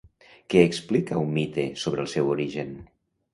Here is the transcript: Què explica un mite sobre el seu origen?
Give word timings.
Què 0.53 0.61
explica 0.69 1.19
un 1.25 1.29
mite 1.35 1.67
sobre 1.83 2.03
el 2.05 2.11
seu 2.15 2.33
origen? 2.37 2.75